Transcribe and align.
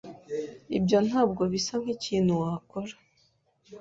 Ibyo 0.77 0.97
ntabwo 1.07 1.41
bisa 1.51 1.73
nkikintu 1.81 2.33
wakora. 2.41 2.93